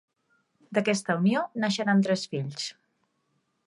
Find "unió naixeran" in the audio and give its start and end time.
1.21-2.05